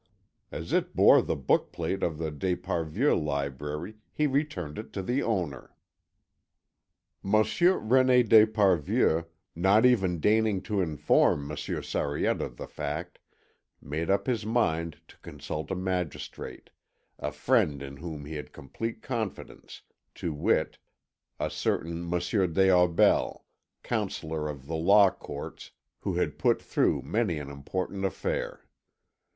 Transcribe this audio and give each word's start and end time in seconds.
As 0.51 0.73
it 0.73 0.95
bore 0.95 1.21
the 1.21 1.35
book 1.35 1.71
plate 1.71 2.01
of 2.01 2.17
the 2.17 2.31
d'Esparvieu 2.31 3.13
library 3.13 3.97
he 4.11 4.25
returned 4.25 4.79
it 4.79 4.91
to 4.93 5.03
the 5.03 5.21
owner. 5.21 5.75
Monsieur 7.21 7.79
René 7.79 8.27
d'Esparvieu, 8.27 9.25
not 9.55 9.85
even 9.85 10.19
deigning 10.19 10.63
to 10.63 10.81
inform 10.81 11.45
Monsieur 11.47 11.83
Sariette 11.83 12.41
of 12.41 12.57
the 12.57 12.65
fact, 12.65 13.19
made 13.79 14.09
up 14.09 14.25
his 14.25 14.43
mind 14.43 14.99
to 15.07 15.17
consult 15.19 15.69
a 15.69 15.75
magistrate, 15.75 16.71
a 17.19 17.31
friend 17.31 17.83
in 17.83 17.97
whom 17.97 18.25
he 18.25 18.33
had 18.33 18.51
complete 18.51 19.03
confidence, 19.03 19.83
to 20.15 20.33
wit, 20.33 20.79
a 21.39 21.51
certain 21.51 22.09
Monsieur 22.09 22.47
des 22.47 22.69
Aubels, 22.71 23.41
Counsel 23.83 24.49
at 24.49 24.63
the 24.65 24.73
Law 24.75 25.11
Courts, 25.11 25.69
who 25.99 26.15
had 26.15 26.39
put 26.39 26.59
through 26.59 27.03
many 27.03 27.37
an 27.37 27.51
important 27.51 28.03
affair. 28.03 28.65